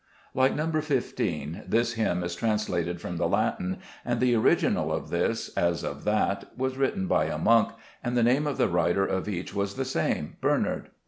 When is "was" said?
6.57-6.75, 9.53-9.75